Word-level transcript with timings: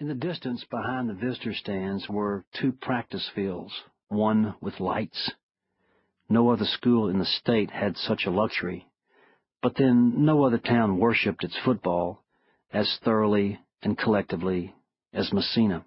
In 0.00 0.06
the 0.06 0.14
distance 0.14 0.64
behind 0.70 1.08
the 1.08 1.14
visitor 1.14 1.52
stands 1.52 2.08
were 2.08 2.44
two 2.52 2.70
practice 2.70 3.28
fields, 3.34 3.82
one 4.06 4.54
with 4.60 4.78
lights. 4.78 5.32
No 6.28 6.50
other 6.50 6.66
school 6.66 7.08
in 7.08 7.18
the 7.18 7.24
state 7.24 7.72
had 7.72 7.96
such 7.96 8.24
a 8.24 8.30
luxury, 8.30 8.86
but 9.60 9.74
then 9.74 10.24
no 10.24 10.44
other 10.44 10.58
town 10.58 10.98
worshipped 10.98 11.42
its 11.42 11.58
football 11.64 12.22
as 12.72 13.00
thoroughly 13.02 13.58
and 13.82 13.98
collectively 13.98 14.72
as 15.12 15.32
Messina. 15.32 15.84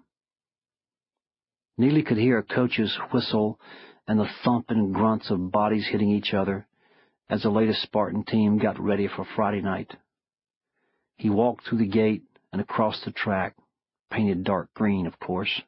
Neely 1.78 2.02
could 2.02 2.18
hear 2.18 2.36
a 2.36 2.42
coach's 2.42 2.94
whistle 3.12 3.58
and 4.06 4.20
the 4.20 4.28
thump 4.44 4.66
and 4.68 4.94
grunts 4.94 5.30
of 5.30 5.50
bodies 5.50 5.88
hitting 5.90 6.10
each 6.10 6.34
other 6.34 6.66
as 7.30 7.44
the 7.44 7.50
latest 7.50 7.80
Spartan 7.80 8.24
team 8.24 8.58
got 8.58 8.78
ready 8.78 9.08
for 9.08 9.24
Friday 9.34 9.62
night. 9.62 9.96
He 11.16 11.30
walked 11.30 11.64
through 11.66 11.78
the 11.78 11.86
gate 11.86 12.24
and 12.52 12.60
across 12.60 13.02
the 13.06 13.10
track 13.10 13.56
painted 14.12 14.44
dark 14.44 14.72
green, 14.74 15.06
of 15.06 15.18
course. 15.18 15.62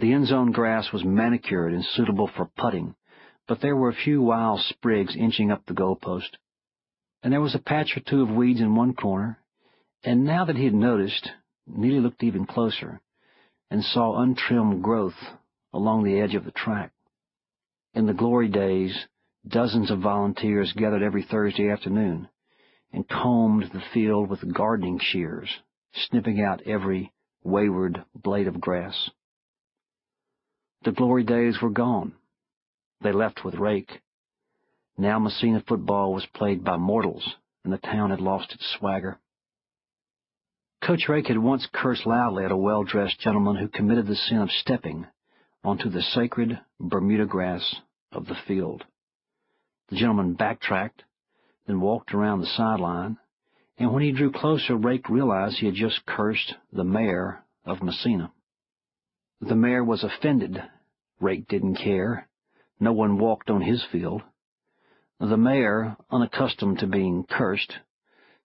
The 0.00 0.12
end 0.12 0.26
zone 0.26 0.50
grass 0.50 0.92
was 0.92 1.04
manicured 1.04 1.72
and 1.72 1.84
suitable 1.84 2.28
for 2.36 2.50
putting, 2.56 2.96
but 3.46 3.60
there 3.60 3.76
were 3.76 3.90
a 3.90 3.94
few 4.04 4.22
wild 4.22 4.60
sprigs 4.60 5.14
inching 5.14 5.50
up 5.50 5.64
the 5.66 5.74
goalpost. 5.74 6.36
And 7.22 7.32
there 7.32 7.40
was 7.40 7.54
a 7.54 7.60
patch 7.60 7.96
or 7.96 8.00
two 8.00 8.22
of 8.22 8.30
weeds 8.30 8.60
in 8.60 8.74
one 8.74 8.94
corner, 8.94 9.38
and 10.02 10.24
now 10.24 10.44
that 10.46 10.56
he 10.56 10.64
had 10.64 10.74
noticed, 10.74 11.30
Neely 11.66 12.00
looked 12.00 12.22
even 12.22 12.44
closer 12.44 13.00
and 13.70 13.82
saw 13.82 14.20
untrimmed 14.20 14.82
growth 14.82 15.16
along 15.72 16.04
the 16.04 16.20
edge 16.20 16.34
of 16.34 16.44
the 16.44 16.50
track. 16.50 16.92
In 17.94 18.06
the 18.06 18.12
glory 18.12 18.48
days, 18.48 19.06
dozens 19.46 19.90
of 19.90 20.00
volunteers 20.00 20.72
gathered 20.74 21.02
every 21.02 21.22
Thursday 21.22 21.70
afternoon 21.70 22.28
and 22.92 23.08
combed 23.08 23.70
the 23.72 23.82
field 23.94 24.28
with 24.28 24.52
gardening 24.52 24.98
shears 25.00 25.48
snipping 25.94 26.40
out 26.42 26.62
every 26.66 27.12
wayward 27.42 28.04
blade 28.14 28.48
of 28.48 28.60
grass. 28.60 29.10
The 30.84 30.92
glory 30.92 31.24
days 31.24 31.60
were 31.62 31.70
gone. 31.70 32.12
They 33.00 33.12
left 33.12 33.44
with 33.44 33.54
Rake. 33.54 34.00
Now 34.96 35.18
Messina 35.18 35.62
football 35.66 36.12
was 36.12 36.26
played 36.34 36.64
by 36.64 36.76
mortals, 36.76 37.34
and 37.64 37.72
the 37.72 37.78
town 37.78 38.10
had 38.10 38.20
lost 38.20 38.52
its 38.52 38.76
swagger. 38.78 39.18
Coach 40.86 41.08
Rake 41.08 41.28
had 41.28 41.38
once 41.38 41.66
cursed 41.72 42.06
loudly 42.06 42.44
at 42.44 42.52
a 42.52 42.56
well-dressed 42.56 43.18
gentleman 43.20 43.56
who 43.56 43.68
committed 43.68 44.06
the 44.06 44.14
sin 44.14 44.38
of 44.38 44.50
stepping 44.50 45.06
onto 45.64 45.88
the 45.88 46.02
sacred 46.02 46.60
Bermuda 46.78 47.24
grass 47.24 47.76
of 48.12 48.26
the 48.26 48.36
field. 48.46 48.84
The 49.88 49.96
gentleman 49.96 50.34
backtracked, 50.34 51.02
then 51.66 51.80
walked 51.80 52.12
around 52.12 52.40
the 52.40 52.46
sideline, 52.46 53.18
and 53.78 53.92
when 53.92 54.02
he 54.02 54.12
drew 54.12 54.30
closer, 54.30 54.76
Rake 54.76 55.08
realized 55.08 55.58
he 55.58 55.66
had 55.66 55.74
just 55.74 56.06
cursed 56.06 56.54
the 56.72 56.84
mayor 56.84 57.44
of 57.64 57.82
Messina. 57.82 58.32
The 59.40 59.56
mayor 59.56 59.82
was 59.82 60.04
offended. 60.04 60.62
Rake 61.20 61.48
didn't 61.48 61.76
care. 61.76 62.28
No 62.78 62.92
one 62.92 63.18
walked 63.18 63.50
on 63.50 63.62
his 63.62 63.84
field. 63.90 64.22
The 65.18 65.36
mayor, 65.36 65.96
unaccustomed 66.10 66.80
to 66.80 66.86
being 66.86 67.24
cursed, 67.28 67.72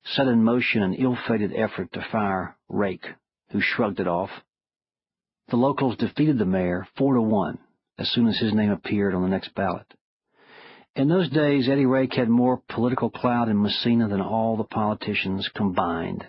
set 0.03 0.27
in 0.27 0.43
motion 0.43 0.81
an 0.81 0.93
ill-fated 0.93 1.53
effort 1.53 1.91
to 1.93 2.05
fire 2.11 2.57
Rake, 2.67 3.05
who 3.51 3.59
shrugged 3.61 3.99
it 3.99 4.07
off. 4.07 4.29
The 5.49 5.57
locals 5.57 5.97
defeated 5.97 6.37
the 6.37 6.45
mayor 6.45 6.87
four 6.97 7.15
to 7.15 7.21
one 7.21 7.59
as 7.97 8.09
soon 8.11 8.27
as 8.27 8.37
his 8.39 8.53
name 8.53 8.71
appeared 8.71 9.13
on 9.13 9.23
the 9.23 9.27
next 9.27 9.53
ballot. 9.55 9.93
In 10.99 11.07
those 11.07 11.29
days, 11.29 11.69
Eddie 11.69 11.85
Rake 11.85 12.15
had 12.15 12.27
more 12.27 12.61
political 12.67 13.09
clout 13.09 13.47
in 13.47 13.61
Messina 13.61 14.09
than 14.09 14.19
all 14.19 14.57
the 14.57 14.65
politicians 14.65 15.49
combined, 15.55 16.25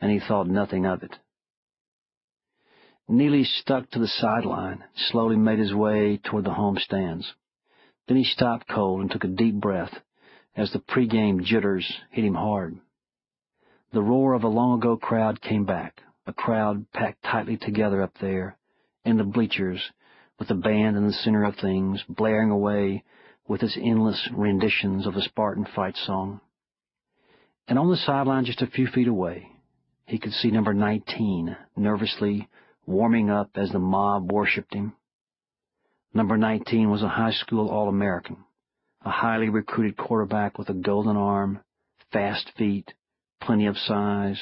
and 0.00 0.08
he 0.08 0.20
thought 0.20 0.46
nothing 0.46 0.86
of 0.86 1.02
it. 1.02 1.18
Neely 3.08 3.42
stuck 3.42 3.90
to 3.90 3.98
the 3.98 4.06
sideline, 4.06 4.84
slowly 4.94 5.34
made 5.34 5.58
his 5.58 5.74
way 5.74 6.18
toward 6.18 6.44
the 6.44 6.54
home 6.54 6.78
stands. 6.78 7.34
Then 8.06 8.16
he 8.16 8.22
stopped 8.22 8.68
cold 8.68 9.00
and 9.00 9.10
took 9.10 9.24
a 9.24 9.26
deep 9.26 9.56
breath 9.56 9.98
as 10.54 10.72
the 10.72 10.78
pregame 10.78 11.42
jitters 11.42 12.00
hit 12.12 12.24
him 12.24 12.34
hard. 12.34 12.78
The 13.92 14.00
roar 14.00 14.34
of 14.34 14.44
a 14.44 14.48
long-ago 14.48 14.96
crowd 14.96 15.40
came 15.40 15.64
back, 15.64 16.02
a 16.24 16.32
crowd 16.32 16.86
packed 16.92 17.24
tightly 17.24 17.56
together 17.56 18.00
up 18.00 18.16
there, 18.20 18.58
in 19.04 19.16
the 19.16 19.24
bleachers, 19.24 19.90
with 20.38 20.46
the 20.46 20.54
band 20.54 20.96
in 20.96 21.04
the 21.04 21.12
center 21.12 21.42
of 21.42 21.56
things, 21.56 22.04
blaring 22.08 22.52
away 22.52 23.02
with 23.46 23.62
its 23.62 23.76
endless 23.80 24.28
renditions 24.32 25.06
of 25.06 25.14
the 25.14 25.22
Spartan 25.22 25.66
fight 25.74 25.96
song. 25.96 26.40
And 27.68 27.78
on 27.78 27.90
the 27.90 27.96
sideline 27.96 28.44
just 28.44 28.62
a 28.62 28.66
few 28.66 28.86
feet 28.86 29.08
away, 29.08 29.48
he 30.06 30.18
could 30.18 30.32
see 30.32 30.50
number 30.50 30.74
19 30.74 31.56
nervously 31.76 32.48
warming 32.86 33.30
up 33.30 33.50
as 33.54 33.70
the 33.70 33.78
mob 33.78 34.30
worshipped 34.30 34.74
him. 34.74 34.94
Number 36.12 36.36
19 36.36 36.90
was 36.90 37.02
a 37.02 37.08
high 37.08 37.32
school 37.32 37.68
All-American, 37.68 38.36
a 39.04 39.10
highly 39.10 39.48
recruited 39.48 39.96
quarterback 39.96 40.58
with 40.58 40.68
a 40.68 40.74
golden 40.74 41.16
arm, 41.16 41.60
fast 42.12 42.50
feet, 42.56 42.92
plenty 43.40 43.66
of 43.66 43.76
size, 43.76 44.40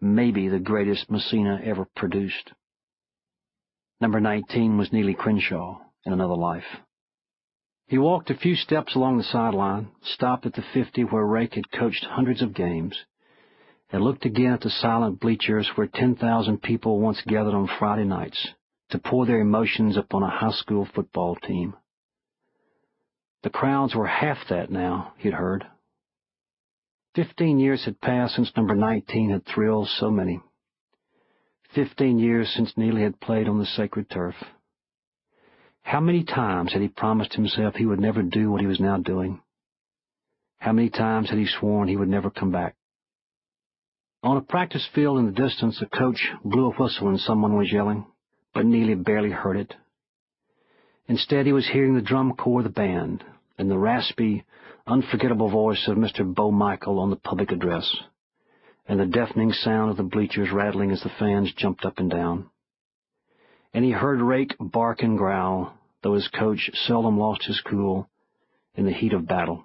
maybe 0.00 0.48
the 0.48 0.58
greatest 0.58 1.10
Messina 1.10 1.60
ever 1.64 1.86
produced. 1.96 2.52
Number 4.00 4.20
19 4.20 4.76
was 4.76 4.92
Neely 4.92 5.14
Crenshaw 5.14 5.80
in 6.04 6.12
another 6.12 6.36
life. 6.36 6.64
He 7.88 7.98
walked 7.98 8.30
a 8.30 8.34
few 8.34 8.56
steps 8.56 8.96
along 8.96 9.18
the 9.18 9.24
sideline, 9.24 9.88
stopped 10.02 10.44
at 10.44 10.54
the 10.54 10.64
50 10.74 11.04
where 11.04 11.24
Rake 11.24 11.54
had 11.54 11.70
coached 11.70 12.04
hundreds 12.04 12.42
of 12.42 12.52
games, 12.54 13.04
and 13.90 14.02
looked 14.02 14.24
again 14.24 14.52
at 14.52 14.60
the 14.60 14.70
silent 14.70 15.20
bleachers 15.20 15.70
where 15.76 15.86
10,000 15.86 16.62
people 16.62 16.98
once 16.98 17.22
gathered 17.26 17.54
on 17.54 17.68
Friday 17.78 18.04
nights 18.04 18.48
to 18.90 18.98
pour 18.98 19.24
their 19.24 19.40
emotions 19.40 19.96
upon 19.96 20.24
a 20.24 20.30
high 20.30 20.50
school 20.50 20.84
football 20.84 21.36
team. 21.36 21.74
The 23.42 23.50
crowds 23.50 23.94
were 23.94 24.08
half 24.08 24.38
that 24.48 24.70
now, 24.70 25.12
he'd 25.18 25.34
heard. 25.34 25.64
Fifteen 27.14 27.60
years 27.60 27.84
had 27.84 28.00
passed 28.00 28.34
since 28.34 28.50
number 28.56 28.74
19 28.74 29.30
had 29.30 29.46
thrilled 29.46 29.88
so 29.88 30.10
many. 30.10 30.40
Fifteen 31.72 32.18
years 32.18 32.52
since 32.54 32.76
Neely 32.76 33.02
had 33.02 33.20
played 33.20 33.48
on 33.48 33.58
the 33.58 33.66
sacred 33.66 34.10
turf. 34.10 34.34
How 35.86 36.00
many 36.00 36.24
times 36.24 36.72
had 36.72 36.82
he 36.82 36.88
promised 36.88 37.34
himself 37.34 37.76
he 37.76 37.86
would 37.86 38.00
never 38.00 38.20
do 38.20 38.50
what 38.50 38.60
he 38.60 38.66
was 38.66 38.80
now 38.80 38.96
doing? 38.96 39.40
How 40.58 40.72
many 40.72 40.90
times 40.90 41.30
had 41.30 41.38
he 41.38 41.46
sworn 41.46 41.86
he 41.86 41.96
would 41.96 42.08
never 42.08 42.28
come 42.28 42.50
back? 42.50 42.74
On 44.20 44.36
a 44.36 44.40
practice 44.40 44.84
field 44.92 45.20
in 45.20 45.26
the 45.26 45.30
distance, 45.30 45.80
a 45.80 45.86
coach 45.86 46.32
blew 46.44 46.66
a 46.66 46.74
whistle 46.74 47.08
and 47.08 47.20
someone 47.20 47.54
was 47.56 47.70
yelling, 47.70 48.04
but 48.52 48.66
Neely 48.66 48.96
barely 48.96 49.30
heard 49.30 49.56
it. 49.56 49.76
Instead, 51.06 51.46
he 51.46 51.52
was 51.52 51.68
hearing 51.68 51.94
the 51.94 52.02
drum 52.02 52.34
corps 52.34 52.58
of 52.58 52.64
the 52.64 52.70
band 52.70 53.22
and 53.56 53.70
the 53.70 53.78
raspy, 53.78 54.44
unforgettable 54.88 55.50
voice 55.50 55.86
of 55.86 55.96
Mr. 55.96 56.26
Bo 56.26 56.50
Michael 56.50 56.98
on 56.98 57.10
the 57.10 57.16
public 57.16 57.52
address, 57.52 57.96
and 58.88 58.98
the 58.98 59.06
deafening 59.06 59.52
sound 59.52 59.92
of 59.92 59.96
the 59.96 60.02
bleachers 60.02 60.50
rattling 60.50 60.90
as 60.90 61.04
the 61.04 61.12
fans 61.20 61.52
jumped 61.52 61.84
up 61.84 62.00
and 62.00 62.10
down 62.10 62.50
and 63.74 63.84
he 63.84 63.90
heard 63.90 64.20
Rake 64.20 64.54
bark 64.58 65.02
and 65.02 65.18
growl, 65.18 65.74
though 66.02 66.14
his 66.14 66.28
coach 66.28 66.70
seldom 66.86 67.18
lost 67.18 67.44
his 67.44 67.60
cool 67.60 68.08
in 68.74 68.84
the 68.84 68.92
heat 68.92 69.12
of 69.12 69.26
battle. 69.26 69.64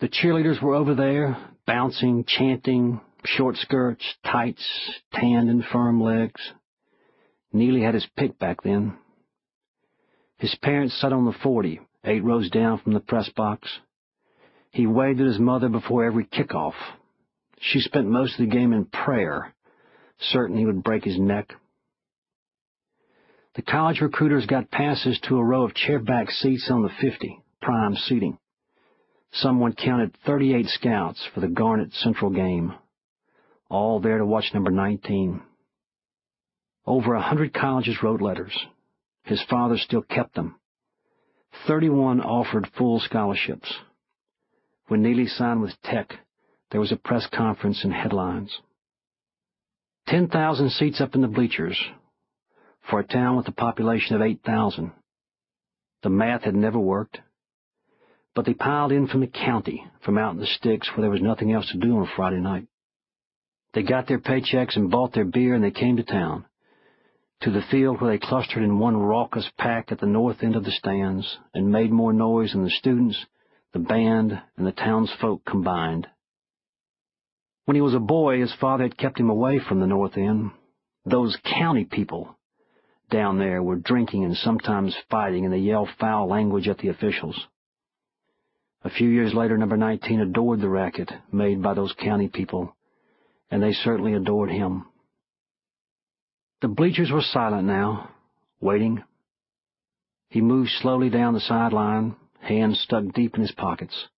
The 0.00 0.08
cheerleaders 0.08 0.62
were 0.62 0.74
over 0.74 0.94
there, 0.94 1.36
bouncing, 1.66 2.24
chanting, 2.26 3.00
short 3.24 3.56
skirts, 3.56 4.04
tights, 4.24 4.64
tanned 5.12 5.50
and 5.50 5.64
firm 5.64 6.00
legs. 6.00 6.40
Neely 7.52 7.82
had 7.82 7.94
his 7.94 8.06
pick 8.16 8.38
back 8.38 8.62
then. 8.62 8.96
His 10.38 10.54
parents 10.62 10.98
sat 11.00 11.12
on 11.12 11.24
the 11.24 11.32
forty, 11.42 11.80
eight 12.04 12.22
rows 12.22 12.48
down 12.50 12.78
from 12.78 12.92
the 12.92 13.00
press 13.00 13.28
box. 13.30 13.68
He 14.70 14.86
waved 14.86 15.20
at 15.20 15.26
his 15.26 15.40
mother 15.40 15.68
before 15.68 16.04
every 16.04 16.24
kickoff. 16.24 16.74
She 17.60 17.80
spent 17.80 18.06
most 18.06 18.38
of 18.38 18.46
the 18.46 18.54
game 18.54 18.72
in 18.72 18.84
prayer, 18.84 19.52
certain 20.20 20.56
he 20.56 20.66
would 20.66 20.84
break 20.84 21.04
his 21.04 21.18
neck. 21.18 21.52
The 23.58 23.62
college 23.62 24.00
recruiters 24.00 24.46
got 24.46 24.70
passes 24.70 25.18
to 25.24 25.36
a 25.36 25.44
row 25.44 25.64
of 25.64 25.74
chairback 25.74 26.30
seats 26.30 26.70
on 26.70 26.82
the 26.82 26.90
50, 27.00 27.42
prime 27.60 27.96
seating. 27.96 28.38
Someone 29.32 29.72
counted 29.72 30.16
38 30.24 30.66
scouts 30.66 31.26
for 31.34 31.40
the 31.40 31.48
Garnet 31.48 31.92
Central 31.92 32.30
game, 32.30 32.72
all 33.68 33.98
there 33.98 34.18
to 34.18 34.24
watch 34.24 34.52
number 34.54 34.70
19. 34.70 35.42
Over 36.86 37.14
a 37.14 37.20
hundred 37.20 37.52
colleges 37.52 38.00
wrote 38.00 38.22
letters. 38.22 38.56
His 39.24 39.42
father 39.50 39.76
still 39.76 40.02
kept 40.02 40.36
them. 40.36 40.54
Thirty-one 41.66 42.20
offered 42.20 42.70
full 42.78 43.00
scholarships. 43.00 43.74
When 44.86 45.02
Neely 45.02 45.26
signed 45.26 45.62
with 45.62 45.74
Tech, 45.82 46.14
there 46.70 46.80
was 46.80 46.92
a 46.92 46.96
press 46.96 47.26
conference 47.34 47.82
and 47.82 47.92
headlines. 47.92 48.56
Ten 50.06 50.28
thousand 50.28 50.70
seats 50.70 51.00
up 51.00 51.16
in 51.16 51.22
the 51.22 51.26
bleachers, 51.26 51.76
for 52.90 53.00
a 53.00 53.06
town 53.06 53.36
with 53.36 53.48
a 53.48 53.52
population 53.52 54.16
of 54.16 54.22
8,000. 54.22 54.92
The 56.02 56.10
math 56.10 56.42
had 56.42 56.54
never 56.54 56.78
worked. 56.78 57.18
But 58.34 58.46
they 58.46 58.54
piled 58.54 58.92
in 58.92 59.08
from 59.08 59.20
the 59.20 59.26
county, 59.26 59.84
from 60.04 60.16
out 60.16 60.34
in 60.34 60.40
the 60.40 60.46
sticks 60.46 60.88
where 60.88 61.02
there 61.02 61.10
was 61.10 61.20
nothing 61.20 61.52
else 61.52 61.68
to 61.72 61.78
do 61.78 61.96
on 61.96 62.04
a 62.04 62.16
Friday 62.16 62.40
night. 62.40 62.66
They 63.74 63.82
got 63.82 64.06
their 64.06 64.20
paychecks 64.20 64.76
and 64.76 64.90
bought 64.90 65.12
their 65.12 65.24
beer 65.24 65.54
and 65.54 65.62
they 65.62 65.70
came 65.70 65.96
to 65.96 66.04
town. 66.04 66.44
To 67.42 67.50
the 67.50 67.62
field 67.70 68.00
where 68.00 68.10
they 68.10 68.18
clustered 68.18 68.62
in 68.62 68.78
one 68.78 68.96
raucous 68.96 69.48
pack 69.58 69.92
at 69.92 70.00
the 70.00 70.06
north 70.06 70.42
end 70.42 70.56
of 70.56 70.64
the 70.64 70.70
stands 70.70 71.38
and 71.54 71.70
made 71.70 71.92
more 71.92 72.12
noise 72.12 72.52
than 72.52 72.64
the 72.64 72.70
students, 72.70 73.26
the 73.72 73.78
band, 73.78 74.40
and 74.56 74.66
the 74.66 74.72
townsfolk 74.72 75.44
combined. 75.44 76.06
When 77.66 77.74
he 77.74 77.80
was 77.80 77.94
a 77.94 78.00
boy, 78.00 78.40
his 78.40 78.54
father 78.54 78.84
had 78.84 78.96
kept 78.96 79.20
him 79.20 79.30
away 79.30 79.58
from 79.58 79.80
the 79.80 79.86
north 79.86 80.16
end. 80.16 80.52
Those 81.04 81.36
county 81.44 81.84
people 81.84 82.37
down 83.10 83.38
there 83.38 83.62
were 83.62 83.76
drinking 83.76 84.24
and 84.24 84.36
sometimes 84.36 84.96
fighting, 85.10 85.44
and 85.44 85.52
they 85.52 85.58
yelled 85.58 85.88
foul 85.98 86.28
language 86.28 86.68
at 86.68 86.78
the 86.78 86.88
officials. 86.88 87.46
A 88.84 88.90
few 88.90 89.08
years 89.08 89.34
later, 89.34 89.58
number 89.58 89.76
19 89.76 90.20
adored 90.20 90.60
the 90.60 90.68
racket 90.68 91.10
made 91.32 91.62
by 91.62 91.74
those 91.74 91.92
county 91.94 92.28
people, 92.28 92.76
and 93.50 93.62
they 93.62 93.72
certainly 93.72 94.14
adored 94.14 94.50
him. 94.50 94.86
The 96.60 96.68
bleachers 96.68 97.10
were 97.10 97.22
silent 97.22 97.66
now, 97.66 98.10
waiting. 98.60 99.02
He 100.28 100.40
moved 100.40 100.70
slowly 100.80 101.10
down 101.10 101.34
the 101.34 101.40
sideline, 101.40 102.16
hands 102.40 102.80
stuck 102.80 103.04
deep 103.14 103.34
in 103.34 103.40
his 103.40 103.52
pockets. 103.52 104.08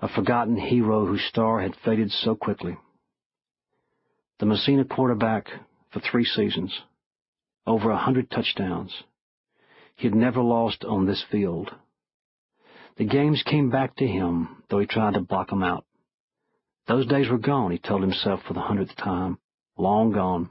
A 0.00 0.08
forgotten 0.08 0.56
hero 0.56 1.04
whose 1.04 1.24
star 1.24 1.60
had 1.60 1.76
faded 1.84 2.10
so 2.10 2.34
quickly. 2.34 2.76
The 4.38 4.46
Messina 4.46 4.84
quarterback 4.84 5.48
for 5.92 6.00
three 6.00 6.24
seasons, 6.24 6.80
over 7.66 7.90
a 7.90 7.98
hundred 7.98 8.30
touchdowns. 8.30 8.92
He 9.96 10.06
had 10.06 10.14
never 10.14 10.40
lost 10.40 10.84
on 10.84 11.06
this 11.06 11.24
field. 11.30 11.70
The 12.96 13.04
games 13.04 13.42
came 13.44 13.70
back 13.70 13.96
to 13.96 14.06
him, 14.06 14.62
though 14.68 14.78
he 14.78 14.86
tried 14.86 15.14
to 15.14 15.20
block 15.20 15.50
them 15.50 15.62
out. 15.62 15.84
Those 16.88 17.06
days 17.06 17.28
were 17.28 17.38
gone, 17.38 17.70
he 17.70 17.78
told 17.78 18.02
himself 18.02 18.40
for 18.46 18.54
the 18.54 18.60
hundredth 18.60 18.96
time. 18.96 19.38
Long 19.76 20.12
gone. 20.12 20.50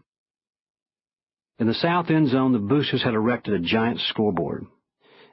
In 1.59 1.67
the 1.67 1.73
south 1.73 2.09
end 2.09 2.29
zone, 2.29 2.53
the 2.53 2.59
boosters 2.59 3.03
had 3.03 3.13
erected 3.13 3.53
a 3.53 3.59
giant 3.59 3.99
scoreboard, 3.99 4.65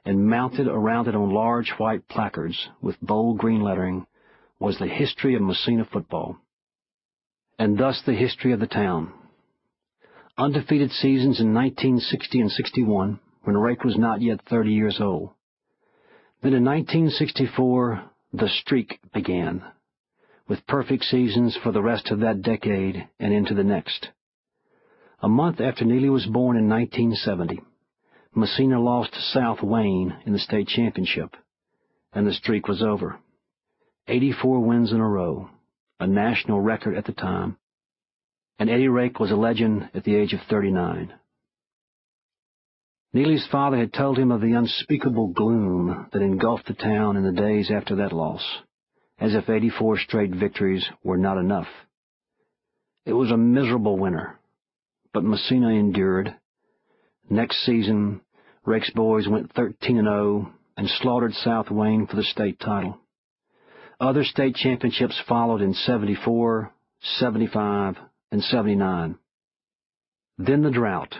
and 0.04 0.26
mounted 0.26 0.66
around 0.66 1.06
it 1.06 1.14
on 1.14 1.30
large 1.30 1.72
white 1.78 2.08
placards 2.08 2.68
with 2.80 3.00
bold 3.00 3.38
green 3.38 3.60
lettering 3.60 4.06
was 4.58 4.78
the 4.78 4.88
history 4.88 5.34
of 5.34 5.42
Messina 5.42 5.84
football, 5.84 6.36
and 7.58 7.78
thus 7.78 8.02
the 8.04 8.14
history 8.14 8.52
of 8.52 8.60
the 8.60 8.66
town. 8.66 9.12
Undefeated 10.38 10.90
seasons 10.90 11.40
in 11.40 11.54
1960 11.54 12.40
and 12.40 12.52
61, 12.52 13.18
when 13.44 13.56
Rake 13.56 13.84
was 13.84 13.96
not 13.96 14.20
yet 14.20 14.42
30 14.50 14.70
years 14.70 15.00
old. 15.00 15.30
Then 16.42 16.52
in 16.52 16.62
1964, 16.62 18.04
the 18.34 18.48
streak 18.48 19.00
began, 19.14 19.64
with 20.46 20.66
perfect 20.66 21.04
seasons 21.04 21.56
for 21.62 21.72
the 21.72 21.82
rest 21.82 22.10
of 22.10 22.20
that 22.20 22.42
decade 22.42 23.08
and 23.18 23.32
into 23.32 23.54
the 23.54 23.64
next. 23.64 24.10
A 25.20 25.28
month 25.28 25.58
after 25.58 25.86
Neely 25.86 26.10
was 26.10 26.26
born 26.26 26.58
in 26.58 26.68
1970, 26.68 27.62
Messina 28.34 28.78
lost 28.78 29.14
to 29.14 29.20
South 29.20 29.62
Wayne 29.62 30.14
in 30.26 30.34
the 30.34 30.38
state 30.38 30.68
championship, 30.68 31.34
and 32.12 32.26
the 32.26 32.34
streak 32.34 32.68
was 32.68 32.82
over. 32.82 33.18
84 34.06 34.60
wins 34.60 34.92
in 34.92 35.00
a 35.00 35.08
row, 35.08 35.48
a 35.98 36.06
national 36.06 36.60
record 36.60 36.94
at 36.94 37.06
the 37.06 37.12
time, 37.12 37.56
and 38.58 38.70
Eddie 38.70 38.88
Rake 38.88 39.20
was 39.20 39.30
a 39.30 39.36
legend 39.36 39.90
at 39.94 40.04
the 40.04 40.14
age 40.14 40.32
of 40.32 40.40
39. 40.48 41.12
Neely's 43.12 43.46
father 43.50 43.78
had 43.78 43.92
told 43.92 44.18
him 44.18 44.30
of 44.30 44.40
the 44.40 44.52
unspeakable 44.52 45.28
gloom 45.28 46.08
that 46.12 46.22
engulfed 46.22 46.66
the 46.66 46.74
town 46.74 47.16
in 47.16 47.24
the 47.24 47.32
days 47.32 47.70
after 47.70 47.96
that 47.96 48.12
loss, 48.12 48.44
as 49.18 49.34
if 49.34 49.48
84 49.48 49.98
straight 49.98 50.34
victories 50.34 50.86
were 51.02 51.16
not 51.16 51.38
enough. 51.38 51.68
It 53.04 53.12
was 53.12 53.30
a 53.30 53.36
miserable 53.36 53.98
winter, 53.98 54.38
but 55.12 55.24
Messina 55.24 55.68
endured. 55.70 56.34
Next 57.30 57.64
season, 57.64 58.20
Rake's 58.64 58.90
boys 58.90 59.28
went 59.28 59.54
13-0 59.54 60.52
and 60.76 60.88
slaughtered 61.00 61.32
South 61.34 61.70
Wayne 61.70 62.06
for 62.06 62.16
the 62.16 62.24
state 62.24 62.58
title. 62.60 62.98
Other 63.98 64.24
state 64.24 64.56
championships 64.56 65.18
followed 65.26 65.62
in 65.62 65.72
74, 65.72 66.70
75, 67.18 67.96
and 68.30 68.42
79. 68.42 69.18
Then 70.38 70.62
the 70.62 70.70
drought. 70.70 71.14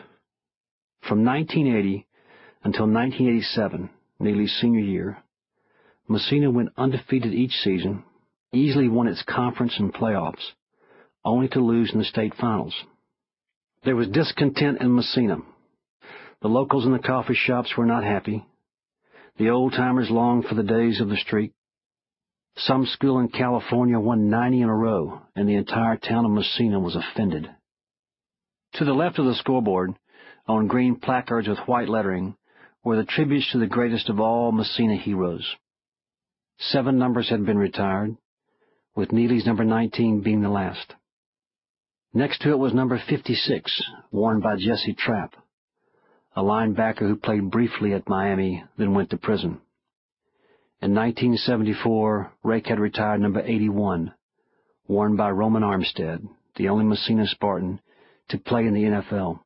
From 1.08 1.24
1980 1.24 2.06
until 2.64 2.86
1987, 2.86 3.90
Neely's 4.18 4.58
senior 4.60 4.80
year, 4.80 5.18
Messina 6.08 6.50
went 6.50 6.70
undefeated 6.76 7.32
each 7.32 7.52
season, 7.52 8.04
easily 8.52 8.88
won 8.88 9.08
its 9.08 9.22
conference 9.22 9.74
and 9.78 9.92
playoffs, 9.92 10.52
only 11.24 11.48
to 11.48 11.60
lose 11.60 11.92
in 11.92 11.98
the 11.98 12.04
state 12.04 12.34
finals. 12.40 12.74
There 13.84 13.96
was 13.96 14.08
discontent 14.08 14.80
in 14.80 14.94
Messina. 14.94 15.38
The 16.42 16.48
locals 16.48 16.84
in 16.86 16.92
the 16.92 16.98
coffee 16.98 17.34
shops 17.34 17.76
were 17.76 17.86
not 17.86 18.04
happy. 18.04 18.44
The 19.38 19.50
old-timers 19.50 20.10
longed 20.10 20.46
for 20.46 20.54
the 20.54 20.62
days 20.62 21.00
of 21.00 21.08
the 21.08 21.16
streak. 21.16 21.52
Some 22.58 22.86
school 22.86 23.18
in 23.18 23.28
California 23.28 24.00
won 24.00 24.30
90 24.30 24.62
in 24.62 24.68
a 24.68 24.74
row, 24.74 25.20
and 25.34 25.46
the 25.48 25.56
entire 25.56 25.96
town 25.96 26.24
of 26.24 26.30
Messina 26.30 26.80
was 26.80 26.96
offended. 26.96 27.50
To 28.74 28.84
the 28.84 28.94
left 28.94 29.18
of 29.18 29.26
the 29.26 29.34
scoreboard, 29.34 29.94
on 30.46 30.66
green 30.66 30.96
placards 30.96 31.48
with 31.48 31.58
white 31.66 31.88
lettering, 31.88 32.36
were 32.82 32.96
the 32.96 33.04
tributes 33.04 33.50
to 33.52 33.58
the 33.58 33.66
greatest 33.66 34.08
of 34.08 34.20
all 34.20 34.52
Messina 34.52 34.96
heroes. 34.96 35.44
Seven 36.58 36.98
numbers 36.98 37.28
had 37.28 37.44
been 37.44 37.58
retired, 37.58 38.16
with 38.94 39.12
Neely's 39.12 39.44
number 39.44 39.64
19 39.64 40.22
being 40.22 40.40
the 40.40 40.48
last. 40.48 40.94
Next 42.14 42.40
to 42.40 42.50
it 42.50 42.58
was 42.58 42.72
number 42.72 42.98
56, 43.06 43.82
worn 44.10 44.40
by 44.40 44.56
Jesse 44.56 44.94
Trapp, 44.94 45.34
a 46.34 46.42
linebacker 46.42 47.00
who 47.00 47.16
played 47.16 47.50
briefly 47.50 47.92
at 47.92 48.08
Miami, 48.08 48.64
then 48.78 48.94
went 48.94 49.10
to 49.10 49.18
prison. 49.18 49.60
In 50.82 50.94
1974, 50.94 52.32
Rake 52.44 52.66
had 52.66 52.78
retired 52.78 53.20
number 53.20 53.40
81, 53.40 54.12
worn 54.86 55.16
by 55.16 55.30
Roman 55.30 55.62
Armstead, 55.62 56.28
the 56.56 56.68
only 56.68 56.84
Messina 56.84 57.26
Spartan 57.26 57.80
to 58.28 58.38
play 58.38 58.66
in 58.66 58.74
the 58.74 58.84
NFL. 58.84 59.40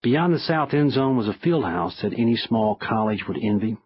Beyond 0.00 0.34
the 0.34 0.38
south 0.38 0.72
end 0.72 0.92
zone 0.92 1.16
was 1.16 1.26
a 1.26 1.34
field 1.34 1.64
house 1.64 2.00
that 2.00 2.12
any 2.16 2.36
small 2.36 2.76
college 2.76 3.24
would 3.26 3.36
envy. 3.42 3.76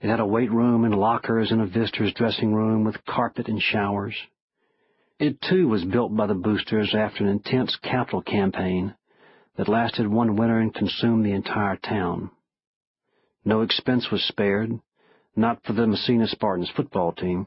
It 0.00 0.08
had 0.10 0.18
a 0.18 0.26
weight 0.26 0.50
room 0.50 0.84
and 0.84 0.94
lockers 0.94 1.52
and 1.52 1.60
a 1.60 1.66
visitor's 1.66 2.12
dressing 2.12 2.52
room 2.52 2.84
with 2.84 3.04
carpet 3.06 3.48
and 3.48 3.62
showers. 3.62 4.16
It 5.20 5.40
too 5.40 5.68
was 5.68 5.84
built 5.84 6.14
by 6.14 6.26
the 6.26 6.34
boosters 6.34 6.92
after 6.92 7.22
an 7.22 7.30
intense 7.30 7.76
capital 7.76 8.20
campaign 8.20 8.94
that 9.56 9.68
lasted 9.68 10.08
one 10.08 10.34
winter 10.34 10.58
and 10.58 10.74
consumed 10.74 11.24
the 11.24 11.32
entire 11.32 11.76
town. 11.76 12.32
No 13.44 13.60
expense 13.60 14.10
was 14.10 14.22
spared, 14.24 14.80
not 15.36 15.62
for 15.64 15.72
the 15.72 15.86
Messina 15.86 16.26
Spartans 16.28 16.70
football 16.76 17.12
team. 17.12 17.46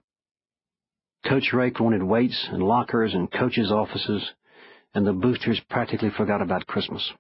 Coach 1.28 1.52
Rake 1.54 1.80
wanted 1.80 2.04
weights 2.04 2.48
and 2.52 2.62
lockers 2.62 3.14
and 3.14 3.32
coaches' 3.32 3.72
offices, 3.72 4.32
and 4.94 5.06
the 5.06 5.14
boosters 5.14 5.60
practically 5.70 6.10
forgot 6.10 6.42
about 6.42 6.68
Christmas. 6.68 7.12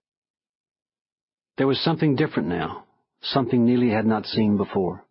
There 1.58 1.68
was 1.68 1.80
something 1.80 2.16
different 2.16 2.50
now, 2.50 2.86
something 3.22 3.66
Neely 3.66 3.90
had 3.90 4.06
not 4.06 4.26
seen 4.26 4.58
before. 4.58 5.04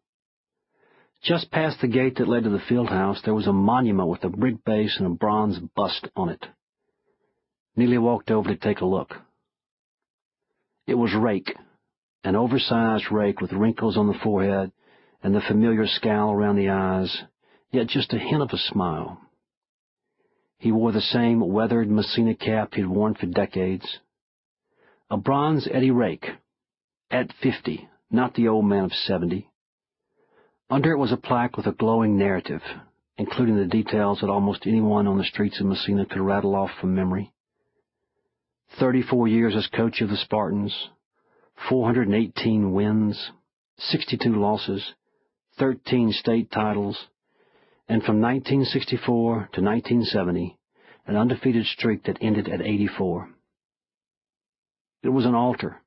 Just 1.23 1.51
past 1.51 1.81
the 1.81 1.89
gate 1.89 2.17
that 2.17 2.29
led 2.29 2.45
to 2.45 2.51
the 2.51 2.63
field 2.69 2.89
house, 2.89 3.21
there 3.25 3.35
was 3.35 3.47
a 3.47 3.53
monument 3.53 4.09
with 4.09 4.23
a 4.25 4.29
brick 4.29 4.65
base 4.65 4.97
and 4.99 5.07
a 5.07 5.11
bronze 5.11 5.59
bust 5.75 6.07
on 6.15 6.29
it. 6.29 6.45
Neely 7.75 7.99
walked 7.99 8.31
over 8.31 8.49
to 8.49 8.57
take 8.57 8.81
a 8.81 8.87
look. 8.87 9.15
It 10.87 10.95
was 10.95 11.15
Rake, 11.15 11.53
an 12.23 12.37
oversized 12.37 13.11
Rake 13.11 13.41
with 13.41 13.53
wrinkles 13.53 13.97
on 13.97 14.07
the 14.07 14.19
forehead 14.23 14.71
and 15.23 15.35
the 15.35 15.41
familiar 15.41 15.87
scowl 15.87 16.33
around 16.33 16.57
the 16.57 16.69
eyes, 16.69 17.23
yet 17.71 17.89
just 17.89 18.13
a 18.13 18.19
hint 18.19 18.43
of 18.43 18.51
a 18.53 18.59
smile. 18.59 19.21
He 20.59 20.73
wore 20.73 20.93
the 20.93 21.01
same 21.01 21.41
weathered 21.41 21.91
Messina 21.91 22.35
cap 22.35 22.75
he'd 22.75 22.87
worn 22.87 23.15
for 23.15 23.27
decades. 23.27 23.99
A 25.11 25.17
bronze 25.17 25.69
Eddie 25.71 25.91
Rake, 25.91 26.27
at 27.11 27.33
fifty, 27.43 27.89
not 28.11 28.35
the 28.35 28.49
old 28.49 28.65
man 28.65 28.85
of 28.85 28.93
seventy. 28.93 29.51
Under 30.69 30.93
it 30.93 30.99
was 30.99 31.13
a 31.13 31.17
plaque 31.17 31.57
with 31.57 31.67
a 31.67 31.73
glowing 31.73 32.19
narrative, 32.19 32.63
including 33.17 33.57
the 33.57 33.67
details 33.67 34.21
that 34.21 34.31
almost 34.31 34.67
anyone 34.67 35.07
on 35.07 35.19
the 35.19 35.25
streets 35.25 35.61
of 35.61 35.67
Messina 35.67 36.07
could 36.07 36.21
rattle 36.21 36.57
off 36.57 36.71
from 36.81 36.95
memory. 36.95 37.33
Thirty-four 38.81 39.29
years 39.29 39.55
as 39.55 39.69
coach 39.69 40.01
of 40.01 40.09
the 40.09 40.17
Spartans, 40.17 40.89
418 41.69 42.73
wins, 42.73 43.31
62 43.79 44.35
losses, 44.35 44.95
13 45.59 46.13
state 46.13 46.51
titles, 46.51 46.97
and 47.89 48.03
from 48.03 48.21
1964 48.21 49.35
to 49.53 49.61
1970, 49.63 50.59
an 51.07 51.17
undefeated 51.17 51.65
streak 51.67 52.05
that 52.05 52.19
ended 52.21 52.49
at 52.49 52.61
84. 52.61 53.31
It 55.03 55.09
was 55.09 55.25
an 55.25 55.35
altar, 55.35 55.83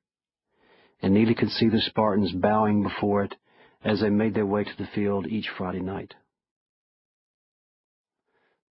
and 1.02 1.14
Neely 1.14 1.34
could 1.34 1.50
see 1.50 1.68
the 1.68 1.80
Spartans 1.80 2.32
bowing 2.32 2.82
before 2.82 3.24
it 3.24 3.34
as 3.84 4.00
they 4.00 4.10
made 4.10 4.34
their 4.34 4.46
way 4.46 4.64
to 4.64 4.76
the 4.78 4.88
field 4.94 5.26
each 5.26 5.48
Friday 5.56 5.80
night. 5.80 6.14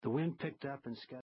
The 0.01 0.09
wind 0.09 0.39
picked 0.39 0.65
up 0.65 0.85
and 0.85 0.97
scattered 0.97 1.17